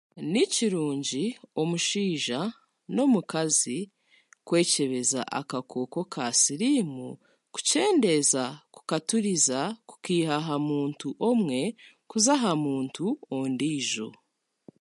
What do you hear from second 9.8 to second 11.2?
kukaiha ha muntu